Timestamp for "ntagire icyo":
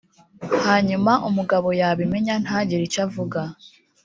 2.43-2.99